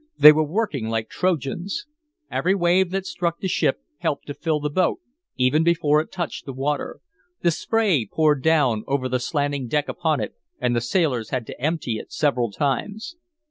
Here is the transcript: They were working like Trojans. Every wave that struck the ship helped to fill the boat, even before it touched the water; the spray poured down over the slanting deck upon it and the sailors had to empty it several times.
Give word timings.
They 0.17 0.31
were 0.31 0.43
working 0.43 0.89
like 0.89 1.09
Trojans. 1.09 1.85
Every 2.31 2.55
wave 2.55 2.89
that 2.89 3.05
struck 3.05 3.39
the 3.39 3.47
ship 3.47 3.81
helped 3.99 4.25
to 4.25 4.33
fill 4.33 4.59
the 4.59 4.71
boat, 4.71 4.99
even 5.37 5.63
before 5.63 6.01
it 6.01 6.11
touched 6.11 6.47
the 6.47 6.53
water; 6.53 7.01
the 7.43 7.51
spray 7.51 8.07
poured 8.11 8.41
down 8.41 8.83
over 8.87 9.07
the 9.07 9.19
slanting 9.19 9.67
deck 9.67 9.87
upon 9.87 10.19
it 10.19 10.33
and 10.59 10.75
the 10.75 10.81
sailors 10.81 11.29
had 11.29 11.45
to 11.45 11.61
empty 11.61 11.99
it 11.99 12.11
several 12.11 12.51
times. 12.51 13.15